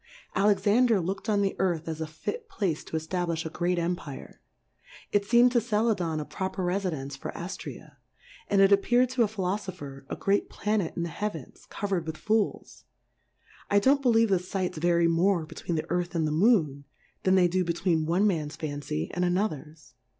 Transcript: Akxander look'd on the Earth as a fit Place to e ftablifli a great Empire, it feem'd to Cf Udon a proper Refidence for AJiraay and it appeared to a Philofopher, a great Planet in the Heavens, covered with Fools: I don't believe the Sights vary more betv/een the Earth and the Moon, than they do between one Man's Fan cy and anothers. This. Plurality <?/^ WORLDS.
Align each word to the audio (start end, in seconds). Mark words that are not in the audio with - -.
Akxander 0.35 0.99
look'd 0.99 1.29
on 1.29 1.43
the 1.43 1.55
Earth 1.59 1.87
as 1.87 2.01
a 2.01 2.07
fit 2.07 2.49
Place 2.49 2.83
to 2.85 2.97
e 2.97 2.99
ftablifli 2.99 3.45
a 3.45 3.51
great 3.51 3.77
Empire, 3.77 4.41
it 5.11 5.23
feem'd 5.25 5.51
to 5.51 5.59
Cf 5.59 5.95
Udon 5.95 6.19
a 6.19 6.25
proper 6.25 6.63
Refidence 6.65 7.15
for 7.15 7.31
AJiraay 7.33 7.97
and 8.47 8.61
it 8.61 8.71
appeared 8.71 9.11
to 9.11 9.21
a 9.21 9.27
Philofopher, 9.27 10.05
a 10.09 10.15
great 10.15 10.49
Planet 10.49 10.97
in 10.97 11.03
the 11.03 11.09
Heavens, 11.09 11.67
covered 11.69 12.07
with 12.07 12.17
Fools: 12.17 12.85
I 13.69 13.77
don't 13.77 14.01
believe 14.01 14.29
the 14.29 14.39
Sights 14.39 14.79
vary 14.79 15.07
more 15.07 15.45
betv/een 15.45 15.75
the 15.75 15.85
Earth 15.91 16.15
and 16.15 16.25
the 16.25 16.31
Moon, 16.31 16.85
than 17.21 17.35
they 17.35 17.47
do 17.47 17.63
between 17.63 18.07
one 18.07 18.25
Man's 18.25 18.55
Fan 18.55 18.81
cy 18.81 19.07
and 19.13 19.23
anothers. 19.23 19.29
This. 19.29 19.37
Plurality 19.37 19.67
<?/^ 19.67 19.67
WORLDS. 19.67 19.93